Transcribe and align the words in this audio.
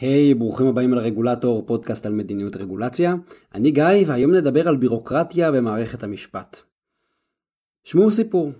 היי, 0.00 0.32
hey, 0.32 0.34
ברוכים 0.34 0.66
הבאים 0.66 0.92
על 0.92 0.98
רגולטור, 0.98 1.66
פודקאסט 1.66 2.06
על 2.06 2.12
מדיניות 2.12 2.56
רגולציה. 2.56 3.14
אני 3.54 3.70
גיא, 3.70 3.84
והיום 4.06 4.32
נדבר 4.34 4.68
על 4.68 4.76
בירוקרטיה 4.76 5.52
במערכת 5.52 6.02
המשפט. 6.02 6.56
שמעו 7.84 8.10
סיפור. 8.10 8.52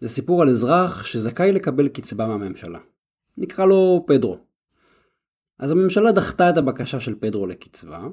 זה 0.00 0.08
סיפור 0.08 0.42
על 0.42 0.48
אזרח 0.48 1.04
שזכאי 1.04 1.52
לקבל 1.52 1.88
קצבה 1.88 2.26
מהממשלה. 2.26 2.78
נקרא 3.38 3.64
לו 3.64 4.04
פדרו. 4.06 4.38
אז 5.58 5.70
הממשלה 5.70 6.12
דחתה 6.12 6.50
את 6.50 6.56
הבקשה 6.56 7.00
של 7.00 7.14
פדרו 7.20 7.46
לקצבה, 7.46 8.08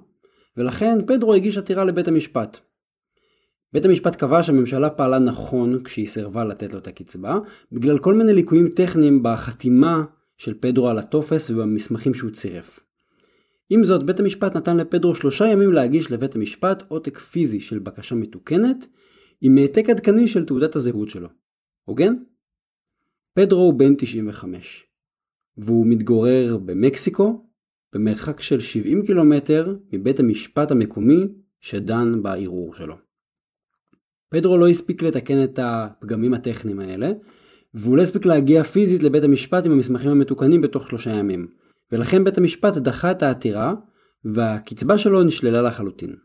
ולכן 0.58 1.06
פדרו 1.08 1.34
הגיש 1.34 1.58
עתירה 1.58 1.84
לבית 1.84 2.08
המשפט. 2.08 2.60
בית 3.74 3.86
המשפט 3.86 4.16
קבע 4.16 4.44
שהממשלה 4.44 4.90
פעלה 4.90 5.20
נכון 5.20 5.84
כשהיא 5.84 6.08
סירבה 6.08 6.44
לתת 6.44 6.74
לו 6.74 6.80
את 6.80 6.88
הקצבה, 6.88 7.38
בגלל 7.72 8.00
כל 8.00 8.14
מיני 8.14 8.34
ליקויים 8.34 8.70
טכניים 8.70 9.24
בחתימה 9.24 10.04
של 10.38 10.54
פדרו 10.60 10.88
על 10.90 10.98
הטופס 10.98 11.50
ובמסמכים 11.50 12.14
שהוא 12.14 12.32
צירף. 12.32 12.80
עם 13.70 13.84
זאת, 13.84 14.04
בית 14.04 14.20
המשפט 14.20 14.56
נתן 14.56 14.78
לפדרו 14.78 15.16
שלושה 15.16 15.48
ימים 15.48 15.72
להגיש 15.72 16.12
לבית 16.12 16.36
המשפט 16.36 16.84
עותק 16.88 17.18
פיזי 17.18 17.60
של 17.60 17.80
בקשה 17.80 18.16
מתוקנת, 18.16 18.88
עם 19.42 19.58
העתק 19.58 19.90
עדכני 19.90 20.28
של 20.28 20.46
תעודת 20.46 20.76
הזהות 20.76 21.10
שלו. 21.10 21.28
הוגן? 21.86 22.14
פדרו 23.34 23.60
הוא 23.60 23.74
בן 23.74 23.96
95, 23.96 24.86
והוא 25.58 25.88
מתגורר 25.88 26.58
במקסיקו, 26.66 27.44
במרחק 27.94 28.42
של 28.42 28.60
70 28.60 29.06
קילומטר 29.06 29.76
מבית 29.94 30.20
המשפט 30.20 30.72
המקומי 30.72 31.28
שדן 31.60 32.24
בערעור 32.24 32.76
שלו. 32.76 32.96
פדרו 34.30 34.58
לא 34.58 34.68
הספיק 34.68 35.04
לתקן 35.04 35.44
את 35.44 35.60
הפגמים 35.64 36.34
הטכניים 36.34 36.80
האלה, 36.80 37.12
והוא 37.74 37.98
לא 37.98 38.02
הספיק 38.02 38.26
להגיע 38.26 38.64
פיזית 38.64 39.04
לבית 39.04 39.24
המשפט 39.24 39.66
עם 39.66 39.72
המסמכים 39.72 40.12
המתוקנים 40.12 40.62
בתוך 40.62 40.90
שלושה 40.90 41.12
ימים, 41.12 41.48
ולכן 41.92 42.24
בית 42.24 42.38
המשפט 42.38 42.78
דחה 42.78 43.12
את 43.12 43.24
העתירה, 43.24 43.74
והקצבה 44.26 44.98
שלו 44.98 45.24
נשללה 45.24 45.62
לחלוטין. 45.62 46.16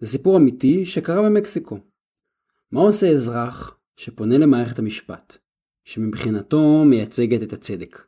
זה 0.00 0.06
סיפור 0.06 0.36
אמיתי 0.36 0.84
שקרה 0.84 1.22
במקסיקו. 1.22 1.78
מה 2.72 2.80
עושה 2.80 3.08
אזרח 3.08 3.76
שפונה 3.96 4.38
למערכת 4.38 4.78
המשפט, 4.78 5.38
שמבחינתו 5.84 6.84
מייצגת 6.84 7.42
את 7.42 7.52
הצדק? 7.52 8.02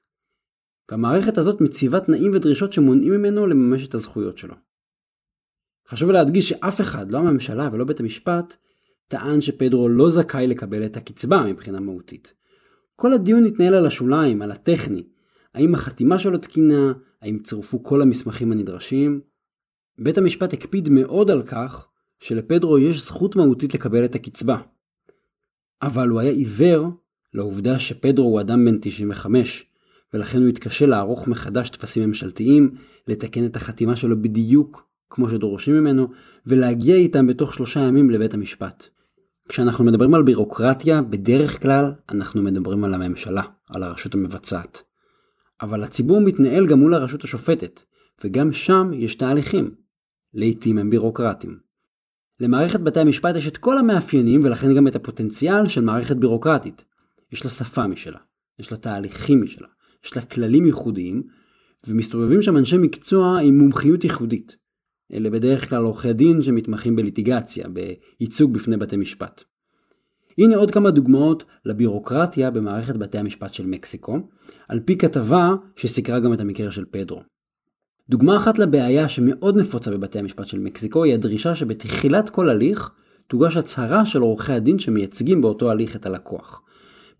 והמערכת 0.90 1.38
הזאת 1.38 1.60
מציבה 1.60 2.00
תנאים 2.00 2.32
ודרישות 2.34 2.72
שמונעים 2.72 3.12
ממנו 3.12 3.46
לממש 3.46 3.88
את 3.88 3.94
הזכויות 3.94 4.38
שלו. 4.38 4.54
חשוב 5.88 6.10
להדגיש 6.10 6.48
שאף 6.48 6.80
אחד, 6.80 7.10
לא 7.10 7.18
הממשלה 7.18 7.68
ולא 7.72 7.84
בית 7.84 8.00
המשפט, 8.00 8.56
טען 9.12 9.40
שפדרו 9.40 9.88
לא 9.88 10.10
זכאי 10.10 10.46
לקבל 10.46 10.86
את 10.86 10.96
הקצבה 10.96 11.44
מבחינה 11.44 11.80
מהותית. 11.80 12.34
כל 12.96 13.12
הדיון 13.12 13.44
התנהל 13.44 13.74
על 13.74 13.86
השוליים, 13.86 14.42
על 14.42 14.50
הטכני. 14.50 15.02
האם 15.54 15.74
החתימה 15.74 16.18
שלו 16.18 16.38
תקינה, 16.38 16.92
האם 17.22 17.38
צורפו 17.38 17.82
כל 17.82 18.02
המסמכים 18.02 18.52
הנדרשים. 18.52 19.20
בית 19.98 20.18
המשפט 20.18 20.52
הקפיד 20.52 20.88
מאוד 20.88 21.30
על 21.30 21.42
כך 21.42 21.88
שלפדרו 22.20 22.78
יש 22.78 23.06
זכות 23.06 23.36
מהותית 23.36 23.74
לקבל 23.74 24.04
את 24.04 24.14
הקצבה. 24.14 24.58
אבל 25.82 26.08
הוא 26.08 26.20
היה 26.20 26.30
עיוור 26.30 26.88
לעובדה 27.34 27.78
שפדרו 27.78 28.26
הוא 28.26 28.40
אדם 28.40 28.64
בן 28.64 28.78
95, 28.80 29.66
ולכן 30.14 30.38
הוא 30.38 30.48
התקשה 30.48 30.86
לערוך 30.86 31.28
מחדש 31.28 31.70
טפסים 31.70 32.08
ממשלתיים, 32.08 32.74
לתקן 33.08 33.46
את 33.46 33.56
החתימה 33.56 33.96
שלו 33.96 34.22
בדיוק 34.22 34.88
כמו 35.10 35.28
שדורשים 35.28 35.74
ממנו, 35.74 36.08
ולהגיע 36.46 36.96
איתם 36.96 37.26
בתוך 37.26 37.54
שלושה 37.54 37.80
ימים 37.80 38.10
לבית 38.10 38.34
המשפט. 38.34 38.88
כשאנחנו 39.52 39.84
מדברים 39.84 40.14
על 40.14 40.22
בירוקרטיה, 40.22 41.02
בדרך 41.02 41.62
כלל 41.62 41.92
אנחנו 42.08 42.42
מדברים 42.42 42.84
על 42.84 42.94
הממשלה, 42.94 43.42
על 43.68 43.82
הרשות 43.82 44.14
המבצעת. 44.14 44.82
אבל 45.62 45.84
הציבור 45.84 46.20
מתנהל 46.20 46.66
גם 46.66 46.78
מול 46.78 46.94
הרשות 46.94 47.24
השופטת, 47.24 47.82
וגם 48.24 48.52
שם 48.52 48.90
יש 48.94 49.14
תהליכים. 49.14 49.74
לעתים 50.34 50.78
הם 50.78 50.90
בירוקרטיים. 50.90 51.58
למערכת 52.40 52.80
בתי 52.80 53.00
המשפט 53.00 53.36
יש 53.36 53.46
את 53.46 53.56
כל 53.56 53.78
המאפיינים 53.78 54.44
ולכן 54.44 54.74
גם 54.74 54.86
את 54.86 54.96
הפוטנציאל 54.96 55.66
של 55.66 55.80
מערכת 55.80 56.16
בירוקרטית. 56.16 56.84
יש 57.32 57.44
לה 57.44 57.50
שפה 57.50 57.86
משלה, 57.86 58.18
יש 58.58 58.70
לה 58.70 58.76
תהליכים 58.76 59.42
משלה, 59.42 59.68
יש 60.04 60.16
לה 60.16 60.22
כללים 60.22 60.66
ייחודיים, 60.66 61.22
ומסתובבים 61.88 62.42
שם 62.42 62.56
אנשי 62.56 62.76
מקצוע 62.76 63.40
עם 63.40 63.58
מומחיות 63.58 64.04
ייחודית. 64.04 64.56
אלה 65.12 65.30
בדרך 65.30 65.68
כלל 65.68 65.84
עורכי 65.84 66.12
דין 66.12 66.42
שמתמחים 66.42 66.96
בליטיגציה, 66.96 67.66
בייצוג 67.68 68.52
בפני 68.54 68.76
בתי 68.76 68.96
משפט. 68.96 69.44
הנה 70.38 70.56
עוד 70.56 70.70
כמה 70.70 70.90
דוגמאות 70.90 71.44
לבירוקרטיה 71.64 72.50
במערכת 72.50 72.96
בתי 72.96 73.18
המשפט 73.18 73.54
של 73.54 73.66
מקסיקו, 73.66 74.18
על 74.68 74.80
פי 74.80 74.96
כתבה 74.96 75.54
שסיקרה 75.76 76.20
גם 76.20 76.32
את 76.32 76.40
המקרה 76.40 76.70
של 76.70 76.84
פדרו. 76.90 77.22
דוגמה 78.08 78.36
אחת 78.36 78.58
לבעיה 78.58 79.08
שמאוד 79.08 79.56
נפוצה 79.56 79.90
בבתי 79.90 80.18
המשפט 80.18 80.46
של 80.46 80.58
מקסיקו 80.58 81.04
היא 81.04 81.14
הדרישה 81.14 81.54
שבתחילת 81.54 82.28
כל 82.28 82.48
הליך 82.48 82.90
תוגש 83.26 83.56
הצהרה 83.56 84.04
של 84.06 84.20
עורכי 84.20 84.52
הדין 84.52 84.78
שמייצגים 84.78 85.42
באותו 85.42 85.70
הליך 85.70 85.96
את 85.96 86.06
הלקוח. 86.06 86.62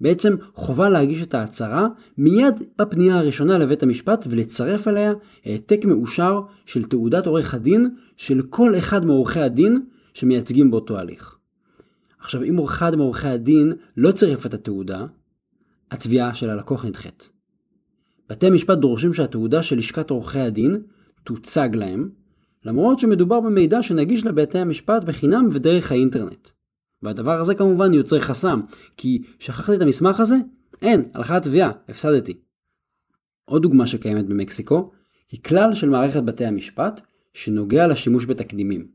בעצם 0.03 0.37
חובה 0.55 0.89
להגיש 0.89 1.23
את 1.23 1.35
ההצהרה 1.35 1.89
מיד 2.19 2.55
בפנייה 2.79 3.19
הראשונה 3.19 3.59
לבית 3.59 3.83
המשפט 3.83 4.27
ולצרף 4.31 4.89
אליה 4.89 5.13
העתק 5.45 5.85
מאושר 5.85 6.41
של 6.67 6.85
תעודת 6.85 7.27
עורך 7.27 7.55
הדין 7.55 7.91
של 8.17 8.43
כל 8.43 8.79
אחד 8.79 9.05
מעורכי 9.05 9.41
הדין 9.41 9.83
שמייצגים 10.15 10.71
באותו 10.71 10.99
הליך. 10.99 11.37
עכשיו 12.21 12.43
אם 12.43 12.59
אחד 12.59 12.97
מעורכי 12.97 13.29
הדין 13.29 13.73
לא 13.97 14.13
צירף 14.13 14.47
את 14.47 14.55
התעודה, 14.55 15.07
התביעה 15.91 16.35
של 16.35 16.51
הלקוח 16.51 16.85
נדחית. 16.85 17.29
בתי 18.31 18.47
המשפט 18.47 18.79
דורשים 18.79 19.15
שהתעודה 19.15 19.63
של 19.63 19.79
לשכת 19.79 20.11
עורכי 20.11 20.39
הדין 20.39 20.83
תוצג 21.25 21.69
להם, 21.75 22.09
למרות 22.65 22.99
שמדובר 22.99 23.41
במידע 23.41 23.83
שנגיש 23.83 24.27
לבתי 24.27 24.59
המשפט 24.59 25.05
בחינם 25.05 25.49
ודרך 25.53 25.93
האינטרנט. 25.93 26.49
והדבר 27.03 27.41
הזה 27.41 27.55
כמובן 27.55 27.95
יוצר 27.95 28.21
חסם, 28.21 28.61
כי 28.97 29.23
שכחתי 29.39 29.77
את 29.77 29.83
המסמך 29.83 30.21
הזה? 30.21 30.37
אין, 30.83 31.09
הלכה 31.15 31.37
התביעה, 31.37 31.71
הפסדתי. 31.89 32.35
עוד 33.45 33.63
דוגמה 33.63 33.87
שקיימת 33.87 34.27
במקסיקו, 34.27 34.91
היא 35.31 35.41
כלל 35.43 35.75
של 35.75 35.89
מערכת 35.89 36.23
בתי 36.23 36.45
המשפט, 36.45 37.01
שנוגע 37.35 37.87
לשימוש 37.87 38.27
בתקדימים. 38.27 38.87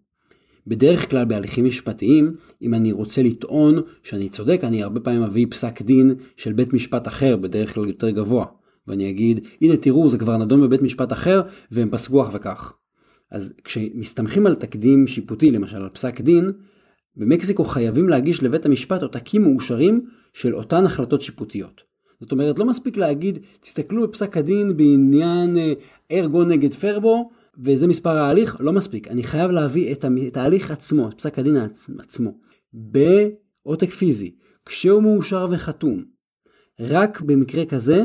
בדרך 0.68 1.10
כלל 1.10 1.26
בהליכים 1.26 1.66
משפטיים, 1.66 2.34
אם 2.62 2.74
אני 2.74 2.92
רוצה 2.92 3.24
לטעון 3.24 3.82
שאני 4.04 4.30
צודק, 4.30 4.60
אני 4.64 4.84
הרבה 4.84 5.00
פעמים 5.00 5.24
אביא 5.24 5.48
פסק 5.50 5.82
דין 5.82 6.16
של 6.38 6.54
בית 6.54 6.74
משפט 6.74 7.08
אחר, 7.08 7.38
בדרך 7.38 7.74
כלל 7.74 7.88
יותר 7.88 8.10
גבוה. 8.10 8.46
ואני 8.88 9.10
אגיד, 9.10 9.48
הנה 9.62 9.78
תראו, 9.78 10.10
זה 10.10 10.18
כבר 10.18 10.38
נדון 10.38 10.62
בבית 10.62 10.82
משפט 10.82 11.14
אחר, 11.14 11.42
והם 11.72 11.90
פסקו 11.90 12.24
כך 12.24 12.30
וכך. 12.34 12.74
אז 13.32 13.54
כשמסתמכים 13.64 14.46
על 14.46 14.56
תקדים 14.56 15.08
שיפוטי, 15.08 15.52
למשל 15.52 15.78
על 15.78 15.90
פסק 15.90 16.22
דין, 16.22 16.52
במקסיקו 17.18 17.64
חייבים 17.64 18.10
להגיש 18.10 18.44
לבית 18.44 18.66
המשפט 18.66 19.02
עותקים 19.02 19.44
מאושרים 19.44 20.06
של 20.34 20.56
אותן 20.56 20.86
החלטות 20.86 21.22
שיפוטיות. 21.22 21.84
זאת 22.20 22.32
אומרת, 22.32 22.60
לא 22.60 22.66
מספיק 22.66 22.98
להגיד, 22.98 23.40
תסתכלו 23.62 24.08
בפסק 24.08 24.38
הדין 24.38 24.78
בעניין 24.78 25.58
אה, 25.58 25.74
ארגו 26.12 26.44
נגד 26.44 26.74
פרבו, 26.74 27.30
וזה 27.58 27.88
מספר 27.88 28.10
ההליך, 28.10 28.58
לא 28.60 28.74
מספיק. 28.74 29.08
אני 29.08 29.24
חייב 29.24 29.52
להביא 29.52 29.96
את 30.28 30.38
ההליך 30.38 30.72
עצמו, 30.72 31.10
את 31.10 31.18
פסק 31.18 31.40
הדין 31.40 31.56
עצמו, 32.00 32.38
בעותק 32.74 33.90
פיזי, 33.90 34.36
כשהוא 34.66 35.04
מאושר 35.04 35.48
וחתום. 35.52 36.04
רק 36.80 37.22
במקרה 37.22 37.66
כזה, 37.66 38.04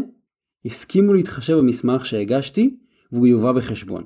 הסכימו 0.65 1.15
להתחשב 1.15 1.57
במסמך 1.57 2.07
שהגשתי, 2.07 2.77
והוא 3.13 3.27
יובא 3.27 3.53
בחשבון. 3.53 4.05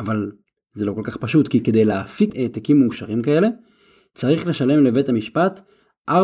אבל 0.00 0.32
זה 0.74 0.84
לא 0.84 0.92
כל 0.92 1.02
כך 1.04 1.16
פשוט, 1.16 1.48
כי 1.48 1.62
כדי 1.62 1.84
להפיק 1.84 2.36
העתקים 2.36 2.80
מאושרים 2.80 3.22
כאלה, 3.22 3.48
צריך 4.14 4.46
לשלם 4.46 4.84
לבית 4.84 5.08
המשפט 5.08 5.60
4.15 6.10 6.14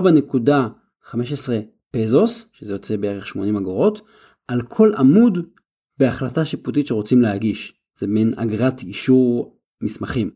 פזוס, 1.90 2.50
שזה 2.52 2.72
יוצא 2.72 2.96
בערך 2.96 3.26
80 3.26 3.56
אגורות, 3.56 4.02
על 4.48 4.62
כל 4.62 4.92
עמוד 4.98 5.38
בהחלטה 5.98 6.44
שיפוטית 6.44 6.86
שרוצים 6.86 7.22
להגיש. 7.22 7.74
זה 7.98 8.06
מין 8.06 8.34
אגרת 8.36 8.80
אישור 8.80 9.58
מסמכים. 9.80 10.30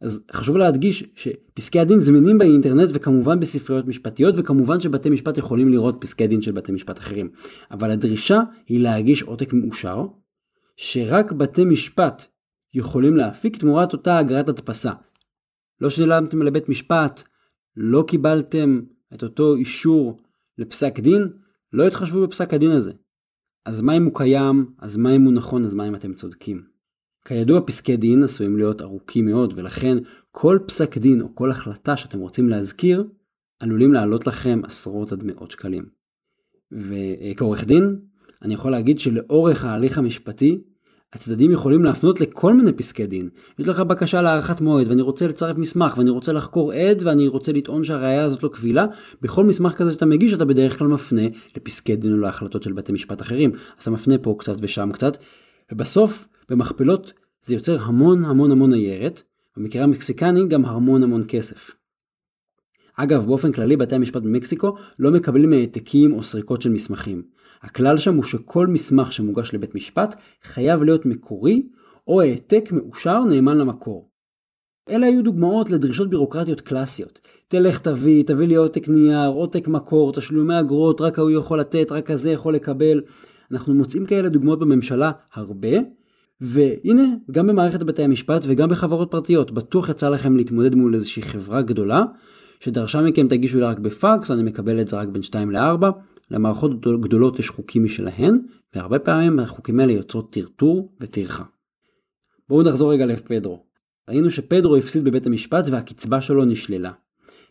אז 0.00 0.20
חשוב 0.32 0.56
להדגיש 0.56 1.04
שפסקי 1.14 1.80
הדין 1.80 2.00
זמינים 2.00 2.38
באינטרנט 2.38 2.90
וכמובן 2.94 3.40
בספריות 3.40 3.86
משפטיות 3.86 4.34
וכמובן 4.38 4.80
שבתי 4.80 5.10
משפט 5.10 5.38
יכולים 5.38 5.68
לראות 5.68 5.96
פסקי 6.00 6.26
דין 6.26 6.42
של 6.42 6.52
בתי 6.52 6.72
משפט 6.72 6.98
אחרים. 6.98 7.30
אבל 7.70 7.90
הדרישה 7.90 8.40
היא 8.66 8.80
להגיש 8.80 9.22
עותק 9.22 9.52
מאושר, 9.52 10.06
שרק 10.76 11.32
בתי 11.32 11.64
משפט 11.64 12.26
יכולים 12.74 13.16
להפיק 13.16 13.56
תמורת 13.56 13.92
אותה 13.92 14.20
אגרת 14.20 14.48
הדפסה. 14.48 14.92
לא 15.80 15.90
שילמתם 15.90 16.42
לבית 16.42 16.68
משפט, 16.68 17.22
לא 17.76 18.04
קיבלתם 18.08 18.80
את 19.14 19.22
אותו 19.22 19.54
אישור 19.54 20.20
לפסק 20.58 21.00
דין, 21.00 21.28
לא 21.72 21.84
יתחשבו 21.84 22.26
בפסק 22.26 22.54
הדין 22.54 22.70
הזה. 22.70 22.92
אז 23.64 23.80
מה 23.80 23.96
אם 23.96 24.04
הוא 24.04 24.14
קיים, 24.14 24.66
אז 24.78 24.96
מה 24.96 25.16
אם 25.16 25.22
הוא 25.22 25.32
נכון, 25.32 25.64
אז 25.64 25.74
מה 25.74 25.88
אם 25.88 25.94
אתם 25.94 26.14
צודקים. 26.14 26.62
כידוע 27.24 27.60
פסקי 27.66 27.96
דין 27.96 28.22
עשויים 28.22 28.56
להיות 28.56 28.82
ארוכים 28.82 29.26
מאוד 29.26 29.52
ולכן 29.56 29.98
כל 30.30 30.58
פסק 30.66 30.98
דין 30.98 31.20
או 31.20 31.34
כל 31.34 31.50
החלטה 31.50 31.96
שאתם 31.96 32.18
רוצים 32.18 32.48
להזכיר 32.48 33.04
עלולים 33.60 33.92
לעלות 33.92 34.26
לכם 34.26 34.60
עשרות 34.64 35.12
עד 35.12 35.22
מאות 35.22 35.50
שקלים. 35.50 35.86
וכעורך 36.72 37.64
דין 37.64 38.00
אני 38.42 38.54
יכול 38.54 38.70
להגיד 38.72 38.98
שלאורך 38.98 39.64
ההליך 39.64 39.98
המשפטי, 39.98 40.60
הצדדים 41.12 41.50
יכולים 41.50 41.84
להפנות 41.84 42.20
לכל 42.20 42.54
מיני 42.54 42.72
פסקי 42.72 43.06
דין. 43.06 43.28
יש 43.58 43.68
לך 43.68 43.80
בקשה 43.80 44.22
להארכת 44.22 44.60
מועד 44.60 44.88
ואני 44.88 45.02
רוצה 45.02 45.28
לצרף 45.28 45.56
מסמך 45.56 45.98
ואני 45.98 46.10
רוצה 46.10 46.32
לחקור 46.32 46.72
עד 46.72 47.02
ואני 47.04 47.28
רוצה 47.28 47.52
לטעון 47.52 47.84
שהראייה 47.84 48.24
הזאת 48.24 48.42
לא 48.42 48.48
קבילה. 48.48 48.86
בכל 49.22 49.44
מסמך 49.44 49.72
כזה 49.72 49.92
שאתה 49.92 50.06
מגיש 50.06 50.32
אתה 50.32 50.44
בדרך 50.44 50.78
כלל 50.78 50.88
מפנה 50.88 51.22
לפסקי 51.56 51.96
דין 51.96 52.12
או 52.12 52.18
להחלטות 52.18 52.62
של 52.62 52.72
בתי 52.72 52.92
משפט 52.92 53.22
אחרים. 53.22 53.52
אז 53.52 53.82
אתה 53.82 53.90
מפנה 53.90 54.18
פה 54.18 54.36
קצת 54.38 54.56
ושם 54.60 54.90
קצת. 54.92 55.18
ובסוף 55.72 56.28
במכפלות 56.48 57.12
זה 57.42 57.54
יוצר 57.54 57.82
המון 57.82 58.24
המון 58.24 58.50
המון 58.50 58.70
ניירת. 58.70 59.22
במקרה 59.56 59.84
המקסיקני 59.84 60.48
גם 60.48 60.64
המון 60.64 61.02
המון 61.02 61.24
כסף. 61.28 61.70
אגב, 62.96 63.26
באופן 63.26 63.52
כללי 63.52 63.76
בתי 63.76 63.94
המשפט 63.94 64.22
במקסיקו 64.22 64.74
לא 64.98 65.10
מקבלים 65.10 65.52
העתקים 65.52 66.12
או 66.12 66.22
סריקות 66.22 66.62
של 66.62 66.70
מסמכים. 66.70 67.22
הכלל 67.62 67.98
שם 67.98 68.14
הוא 68.14 68.24
שכל 68.24 68.66
מסמך 68.66 69.12
שמוגש 69.12 69.54
לבית 69.54 69.74
משפט 69.74 70.16
חייב 70.42 70.82
להיות 70.82 71.06
מקורי 71.06 71.68
או 72.06 72.20
העתק 72.20 72.68
מאושר 72.72 73.24
נאמן 73.24 73.58
למקור. 73.58 74.10
אלה 74.90 75.06
היו 75.06 75.24
דוגמאות 75.24 75.70
לדרישות 75.70 76.10
בירוקרטיות 76.10 76.60
קלאסיות. 76.60 77.20
תלך 77.48 77.78
תביא, 77.78 78.24
תביא 78.24 78.46
לי 78.46 78.54
עותק 78.54 78.88
נייר, 78.88 79.28
עותק 79.28 79.68
מקור, 79.68 80.12
תשלומי 80.12 80.60
אגרות, 80.60 81.00
רק 81.00 81.18
ההוא 81.18 81.30
יכול 81.30 81.60
לתת, 81.60 81.92
רק 81.92 82.10
הזה 82.10 82.30
יכול 82.30 82.54
לקבל. 82.54 83.00
אנחנו 83.52 83.74
מוצאים 83.74 84.06
כאלה 84.06 84.28
דוגמאות 84.28 84.58
בממשלה 84.58 85.10
הרבה, 85.34 85.68
והנה, 86.40 87.02
גם 87.30 87.46
במערכת 87.46 87.82
בתי 87.82 88.02
המשפט 88.02 88.42
וגם 88.46 88.68
בחברות 88.68 89.10
פרטיות, 89.10 89.50
בטוח 89.50 89.88
יצא 89.88 90.08
לכם 90.08 90.36
להתמודד 90.36 90.74
מול 90.74 90.94
איזושהי 90.94 91.22
חברה 91.22 91.62
גדולה, 91.62 92.04
שדרשה 92.60 93.02
מכם 93.02 93.28
תגישו 93.28 93.60
לה 93.60 93.68
רק 93.68 93.78
בפקס, 93.78 94.30
אני 94.30 94.42
מקבל 94.42 94.80
את 94.80 94.88
זה 94.88 94.96
רק 94.96 95.08
בין 95.08 95.22
2 95.22 95.50
ל-4. 95.50 95.86
למערכות 96.30 96.80
גדולות 96.80 97.38
יש 97.38 97.50
חוקים 97.50 97.84
משלהן, 97.84 98.38
והרבה 98.74 98.98
פעמים 98.98 99.38
החוקים 99.38 99.80
האלה 99.80 99.92
יוצרות 99.92 100.32
טרטור 100.32 100.92
וטרחה. 101.00 101.44
בואו 102.48 102.62
נחזור 102.62 102.92
רגע 102.92 103.06
לפדרו. 103.06 103.64
ראינו 104.08 104.30
שפדרו 104.30 104.76
הפסיד 104.76 105.04
בבית 105.04 105.26
המשפט 105.26 105.64
והקצבה 105.70 106.20
שלו 106.20 106.44
נשללה. 106.44 106.92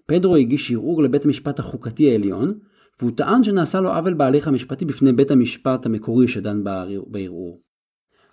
פדרו 0.05 0.35
הגיש 0.35 0.71
ערעור 0.71 1.03
לבית 1.03 1.25
המשפט 1.25 1.59
החוקתי 1.59 2.11
העליון, 2.11 2.53
והוא 2.99 3.11
טען 3.15 3.43
שנעשה 3.43 3.81
לו 3.81 3.89
עוול 3.89 4.13
בהליך 4.13 4.47
המשפטי 4.47 4.85
בפני 4.85 5.13
בית 5.13 5.31
המשפט 5.31 5.85
המקורי 5.85 6.27
שדן 6.27 6.63
בערעור. 7.07 7.61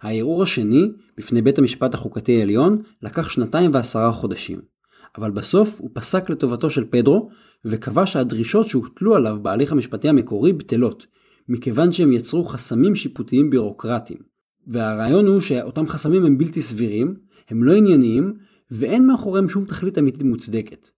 הערעור 0.01 0.43
השני, 0.43 0.91
בפני 1.19 1.43
בית 1.43 1.59
המשפט 1.59 1.95
החוקתי 1.95 2.41
העליון, 2.41 2.83
לקח 3.03 3.29
שנתיים 3.29 3.71
ועשרה 3.75 4.13
חודשים. 4.13 4.74
אבל 5.19 5.31
בסוף 5.31 5.81
הוא 5.81 5.91
פסק 5.93 6.31
לטובתו 6.31 6.71
של 6.71 6.85
פדרו, 6.91 7.31
וקבע 7.65 8.07
שהדרישות 8.07 8.67
שהוטלו 8.67 9.15
עליו 9.15 9.39
בהליך 9.43 9.73
המשפטי 9.73 10.09
המקורי 10.09 10.53
בטלות, 10.53 11.07
מכיוון 11.49 11.93
שהם 11.93 12.13
יצרו 12.13 12.45
חסמים 12.45 12.95
שיפוטיים 12.95 13.51
בירוקרטיים. 13.51 14.19
והרעיון 14.67 15.27
הוא 15.27 15.41
שאותם 15.41 15.87
חסמים 15.87 16.25
הם 16.25 16.39
בלתי 16.39 16.63
סבירים, 16.63 17.15
הם 17.49 17.65
לא 17.65 17.73
ענייניים, 17.73 18.35
ואין 18.71 19.07
מאחוריהם 19.07 19.49
שום 19.49 19.65
תכלית 19.65 19.99
אמיתית 19.99 20.23
מוצדקת. 20.23 20.91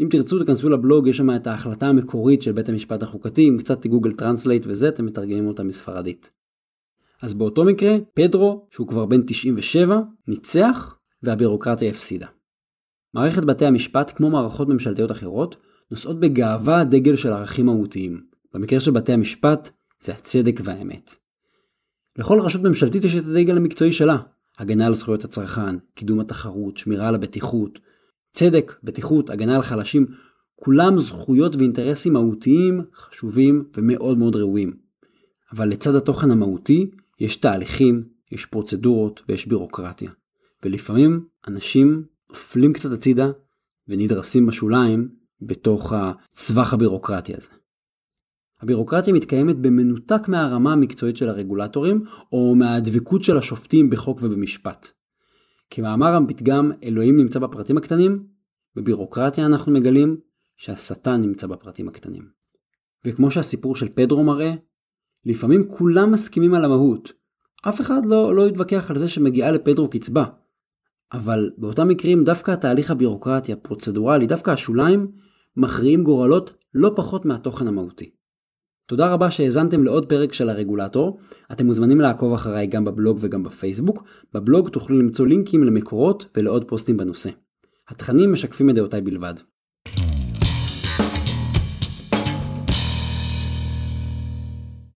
אם 0.00 0.08
תרצו 0.10 0.44
תכנסו 0.44 0.68
לבלוג, 0.68 1.06
יש 1.06 1.16
שם 1.16 1.36
את 1.36 1.46
ההחלטה 1.46 1.86
המקורית 1.86 2.42
של 2.42 2.52
בית 2.52 2.68
המשפט 2.68 3.02
החוקתי, 3.02 3.46
עם 3.46 3.58
קצת 3.58 3.86
Google 3.86 4.12
Translate 4.12 4.62
וזה, 4.66 4.88
אתם 4.88 5.06
מתרגמים 5.06 5.46
אותה 5.46 5.62
מספרדית. 5.62 6.30
אז 7.22 7.34
באותו 7.34 7.64
מקרה, 7.64 7.96
פדרו, 8.14 8.66
שהוא 8.70 8.88
כבר 8.88 9.06
בן 9.06 9.22
97, 9.26 10.00
ניצח, 10.28 10.98
והבירוקרטיה 11.22 11.90
הפסידה. 11.90 12.26
מערכת 13.14 13.44
בתי 13.44 13.66
המשפט, 13.66 14.12
כמו 14.16 14.30
מערכות 14.30 14.68
ממשלתיות 14.68 15.10
אחרות, 15.10 15.56
נושאות 15.90 16.20
בגאווה 16.20 16.84
דגל 16.84 17.16
של 17.16 17.32
ערכים 17.32 17.66
מהותיים. 17.66 18.20
במקרה 18.54 18.80
של 18.80 18.90
בתי 18.90 19.12
המשפט, 19.12 19.70
זה 20.00 20.12
הצדק 20.12 20.60
והאמת. 20.64 21.14
לכל 22.18 22.40
רשות 22.40 22.62
ממשלתית 22.62 23.04
יש 23.04 23.14
את 23.14 23.24
הדגל 23.24 23.56
המקצועי 23.56 23.92
שלה. 23.92 24.16
הגנה 24.58 24.86
על 24.86 24.94
זכויות 24.94 25.24
הצרכן, 25.24 25.76
קידום 25.94 26.20
התחרות, 26.20 26.76
שמירה 26.76 27.08
על 27.08 27.14
הבטיחות, 27.14 27.78
צדק, 28.32 28.74
בטיחות, 28.84 29.30
הגנה 29.30 29.56
על 29.56 29.62
חלשים, 29.62 30.06
כולם 30.56 30.98
זכויות 30.98 31.56
ואינטרסים 31.56 32.12
מהותיים, 32.12 32.82
חשובים 32.94 33.64
ומאוד 33.76 34.18
מאוד 34.18 34.36
ראויים. 34.36 34.76
אבל 35.52 35.68
לצד 35.68 35.94
התוכן 35.94 36.30
המהותי, 36.30 36.90
יש 37.20 37.36
תהליכים, 37.36 38.04
יש 38.32 38.46
פרוצדורות 38.46 39.22
ויש 39.28 39.46
בירוקרטיה. 39.46 40.10
ולפעמים 40.64 41.24
אנשים 41.48 42.04
נופלים 42.30 42.72
קצת 42.72 42.92
הצידה 42.92 43.30
ונדרסים 43.88 44.46
בשוליים 44.46 45.08
בתוך 45.40 45.92
הסבך 45.96 46.72
הבירוקרטי 46.72 47.34
הזה. 47.36 47.48
הבירוקרטיה 48.60 49.14
מתקיימת 49.14 49.56
במנותק 49.56 50.28
מהרמה 50.28 50.72
המקצועית 50.72 51.16
של 51.16 51.28
הרגולטורים 51.28 52.04
או 52.32 52.54
מהדבקות 52.54 53.22
של 53.22 53.36
השופטים 53.36 53.90
בחוק 53.90 54.18
ובמשפט. 54.22 54.88
כמאמר 55.70 56.16
הפתגם 56.16 56.72
אלוהים 56.82 57.16
נמצא 57.16 57.38
בפרטים 57.38 57.76
הקטנים, 57.76 58.26
בבירוקרטיה 58.76 59.46
אנחנו 59.46 59.72
מגלים 59.72 60.16
שהשטן 60.56 61.20
נמצא 61.20 61.46
בפרטים 61.46 61.88
הקטנים. 61.88 62.28
וכמו 63.04 63.30
שהסיפור 63.30 63.76
של 63.76 63.88
פדרו 63.88 64.24
מראה, 64.24 64.54
לפעמים 65.24 65.68
כולם 65.68 66.12
מסכימים 66.12 66.54
על 66.54 66.64
המהות. 66.64 67.12
אף 67.68 67.80
אחד 67.80 68.06
לא, 68.06 68.34
לא 68.34 68.48
יתווכח 68.48 68.90
על 68.90 68.98
זה 68.98 69.08
שמגיעה 69.08 69.52
לפדרו 69.52 69.90
קצבה. 69.90 70.24
אבל 71.12 71.50
באותם 71.58 71.88
מקרים 71.88 72.24
דווקא 72.24 72.50
התהליך 72.50 72.90
הבירוקרטי 72.90 73.52
הפרוצדורלי, 73.52 74.26
דווקא 74.26 74.50
השוליים, 74.50 75.06
מכריעים 75.56 76.04
גורלות 76.04 76.52
לא 76.74 76.92
פחות 76.96 77.24
מהתוכן 77.24 77.68
המהותי. 77.68 78.10
תודה 78.86 79.12
רבה 79.12 79.30
שהאזנתם 79.30 79.84
לעוד 79.84 80.08
פרק 80.08 80.32
של 80.32 80.48
הרגולטור. 80.48 81.18
אתם 81.52 81.66
מוזמנים 81.66 82.00
לעקוב 82.00 82.32
אחריי 82.32 82.66
גם 82.66 82.84
בבלוג 82.84 83.18
וגם 83.20 83.42
בפייסבוק. 83.42 84.04
בבלוג 84.34 84.68
תוכלו 84.68 84.98
למצוא 84.98 85.26
לינקים 85.26 85.64
למקורות 85.64 86.26
ולעוד 86.36 86.64
פוסטים 86.64 86.96
בנושא. 86.96 87.30
התכנים 87.88 88.32
משקפים 88.32 88.70
את 88.70 88.74
דעותיי 88.74 89.00
בלבד. 89.00 89.34